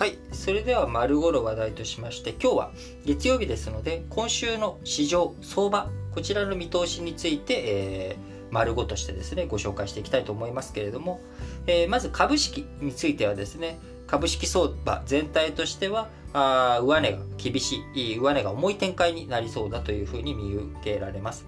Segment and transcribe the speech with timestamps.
[0.00, 2.70] はいそれでは丸ごろ話題としまして今日は
[3.04, 11.20] 月曜日ですので今週の市場相場こちらの見通しについて、えー、丸ごとしてですねご紹介していきたいと思いますけれども、
[11.66, 21.44] えー、まず株式についてはですね株式相場全体としてはあ上値が厳しい上値が重い展開になりそうだというふうに見受けられます、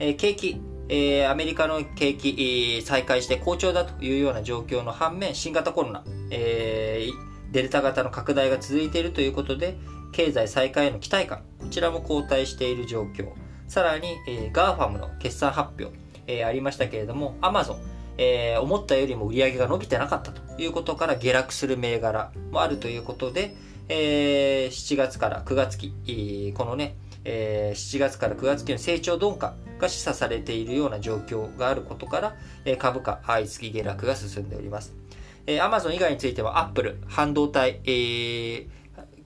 [0.00, 9.76] えー、景気えー、アメリカの景気、再開して好調だというような状況の反面、新型コロナ、えー、デルタ型の拡大が続いているということで、
[10.12, 13.32] 経済再開への期待感、こちらも後退している状況。
[13.68, 17.76] さらに、えー、 GAFAM の決算発表、えー、ありましたけれども、アマゾン、
[18.18, 23.54] えー、思ったよりも売り上げが伸びてなかったということから下落する銘柄もあるということで、
[23.88, 35.01] えー、7月から9月期、このね、えー、7月から9月期の成長鈍化が示唆されているような状況があることから、えー、株価相次ぎ下落が進んでおります。
[35.46, 38.66] えー、Amazon 以外については Apple、半導体、えー、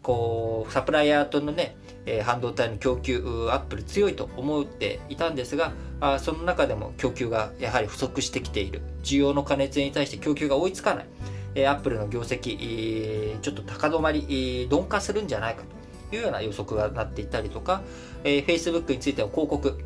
[0.03, 3.19] こう、サプライヤーとのね、えー、半導体の供給、
[3.51, 8.83] アップル強いと思っていたんですが、あその中でも供給がやはり不足してきている。
[9.03, 11.07] 需要の過熱に対して供給が追いつかない。
[11.55, 15.63] えー、アップルの業績、えー、ちょっと高止まり、えー、鈍化するんじゃないか
[16.11, 17.83] というような予測がなっていたりとか、
[18.25, 19.79] えー、Facebook については広告、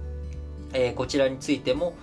[0.72, 1.94] えー、こちらについても、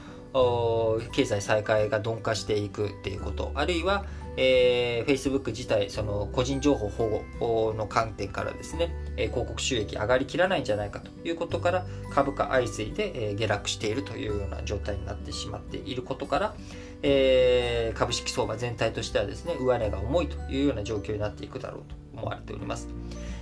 [1.12, 4.06] 経済再開が鈍化していくっていうこと、あるいは、
[4.40, 16.56] えー、Facebook 自体、その個人情報保護の観点からですね、えー、広告収益上がりきらないんじゃないかということから、株価相次いで、えー、下落しているというような状態になってしまっていることから、
[17.02, 22.88] えー、株式相場全体としてはですね、上値が重いというような状況になっていくだろうと思われております。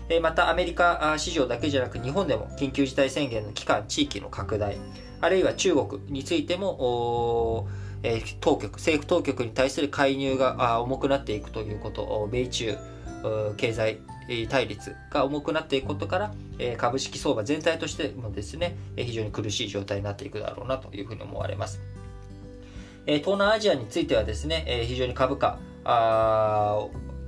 [0.09, 4.77] え、またアメリカ市場だけじゃなく日本でも緊急事態宣言の期間、地域の拡大、
[5.21, 7.67] あるいは中国についても、
[8.03, 12.77] え、当局、政府当局に対する介入が重くなっていくということ、米中
[13.57, 13.99] 経済
[14.49, 21.81] 対立が重くなっていくことから、え株式相場全体としてもですね、非常に苦しい状態になっていくだろうなというふうに思われます。
[23.07, 25.59] え東南アジアについてはですね、え非常に株価、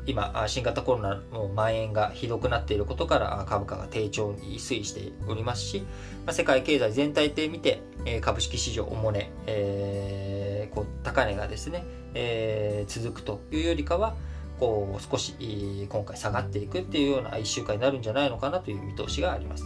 [0.08, 5.86] 今、新型コロナの蔓延がひどくなっていることから株価が低調に推移しておりますし、
[6.32, 7.82] 世界経済全体で見て、
[8.22, 14.16] 株式市場重値、えー、こう高値がですね、えー、続くというよりかは、
[14.62, 15.36] こう少し
[15.90, 19.66] 今回下がっていくっていうような1週間になるんじゃないのかなという見通しがあります。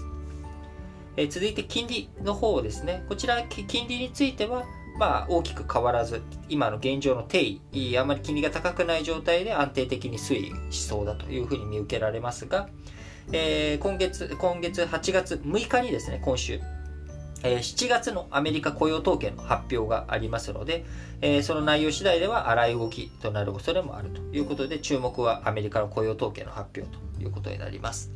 [1.18, 3.06] え、続いて金利の方ですね。
[3.08, 4.66] こちら金利については、
[4.98, 12.70] まあ、大きく変わらず、今の現状の定位、あまり金利が高くない状態で安定的に推移しそうだというふうに見受けられますが、
[13.32, 16.60] えー、今月、今月8月6日にですね、今週、
[17.44, 20.86] えー、7月のアメリカ雇用統計の発表がありますので、
[21.22, 28.12] えー、その内容次第では荒い動きとなる恐れもあるということで、注目はアメリカの雇用統計の発表ということになります。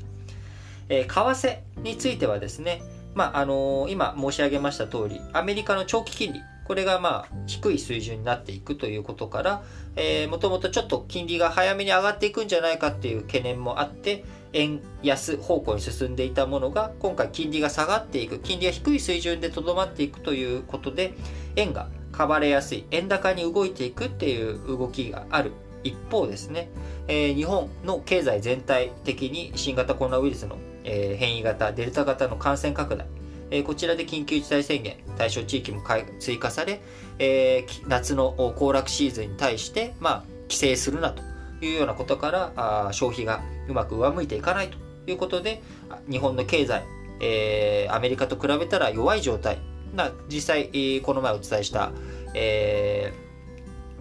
[0.90, 2.82] えー、為替についてはですね、
[3.16, 9.64] まあ、あの、今申し上げました通り、アメリカの長期金利、これがまあ低い水準になっていくということから、
[9.96, 21.14] えー、もともとちょっと金利が早めに上がっていくんじゃないかっていう懸念もあって、円安方向に進んでいたものが、今回金利が下がっていく、金利が低い水準でとどまっていくということで、
[21.56, 25.52] 円が買われやすい、円高に動いていくっていう動きがある。
[25.84, 26.70] 一方ですね、
[27.08, 33.06] えー、日本の経済全体的に新型コロナウイルスの、えー、変異型、デルタ型の感染拡大、
[33.52, 35.82] え、こちらで緊急事態宣言、対象地域も
[36.20, 36.82] 追加され、
[37.20, 41.22] え、夏の行楽シーズンに対して、まあ、規制するなと
[41.62, 44.78] いうようなことからあ消費がうまく上向いていかないと
[45.10, 45.62] いうことで
[46.10, 46.84] 日本の経済、
[47.20, 49.58] え、アメリカと比べたら弱い状態。
[49.94, 51.92] な実際、この前お伝えした、
[52.34, 53.14] え、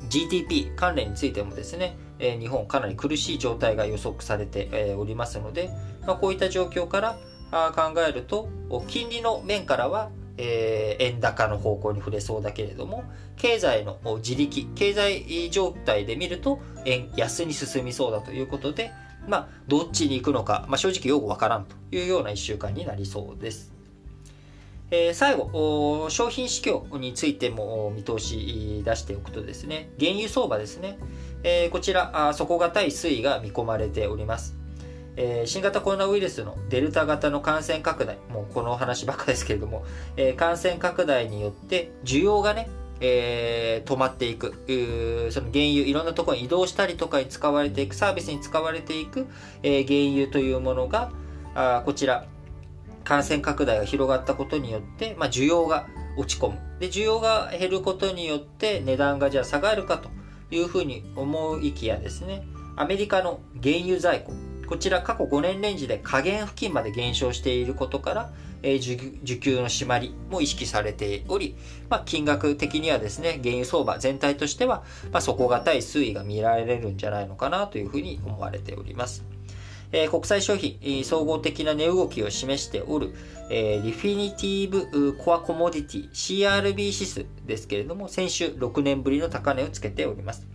[0.09, 5.71] GDP 関連についてもですね、え、日本かなり苦しい状態が予測されて、え、おりますので、
[6.06, 7.16] まあ、こういった状況から
[7.50, 8.49] 考えると
[8.88, 13.05] 金利の面からはえー、円高の方向に触れそうだけれども、
[13.37, 18.92] 経済の自力、経済状態で見ると、円安に進みそうだということで、
[19.28, 23.72] まあ、どっちに行くのか、まあ、正直よくわからんというような一週間になりそうです。
[24.91, 30.98] えー、最後、商品市況についても見通し出しておくとですね、原油相場ですね、
[31.42, 34.64] えー、こちら、底堅い推移が見込まれております。
[35.16, 39.84] えー、新型コロナウイルスのデルタ型の感染拡大、もうこの話ばっかですけれども、
[40.16, 42.69] えー、感染拡大によって需要がね、
[43.01, 44.51] えー、止まっていく、
[45.31, 49.27] その原油、いろんなところに移動したりとかに使われていく、サービスに使われていく、
[49.63, 51.13] えー、原油というものが、
[51.55, 52.27] あこちら、
[53.05, 56.59] 感染拡大が広がったことによって、まあ、需要が落ち込む。
[56.81, 60.09] で、需要が減ることによって値段がじゃあ下がるかと
[60.51, 62.47] いうふうに思いきやですね、
[62.77, 64.33] アメリカの原油在庫
[64.66, 68.31] こちら過去5年レンジで下限付近まで減少していることから、
[68.63, 71.57] えー、需給の締まりも意識されており、
[71.89, 79.25] まあ、金額的にはですね、原油相場全体としては、まあ、底堅い推移が見られるんじゃないのかなというふうに思われております。
[79.93, 83.15] えー、国際消費、総合的な値動きを示しておる、
[83.51, 90.47] えー、リフィニティブコアコモディティ CRB 指数ですけれども、先週6年ぶりの高値をつけております。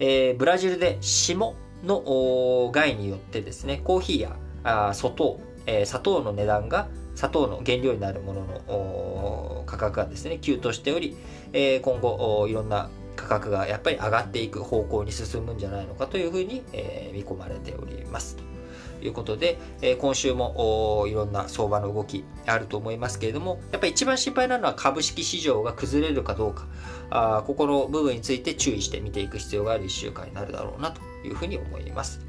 [0.00, 1.54] えー、ブラジルで霜
[1.86, 11.16] の害によってですね、コーヒーやあ砂糖、えー、砂糖の値段が砂糖の原料になるものの価格がですね、急騰しており、
[11.52, 18.53] えー、今後いろんな価格がやっぱり上がっていく方向に進むんじゃないのかというふうに、えー、見込まれております。
[19.08, 26.66] いうことで、え、今週もいろんな相場の動きあると思いますけれども、やっぱり一番心配なのは株式市場が崩れるかどうか、
[27.10, 32.20] あここの部分について注意して見ていく必要がある1週間になるだろうなというふうに思います。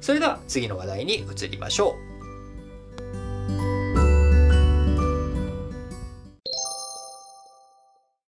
[0.00, 2.07] それでは次の話題に移りましょう。